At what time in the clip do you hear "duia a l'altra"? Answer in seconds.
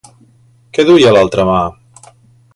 0.87-1.47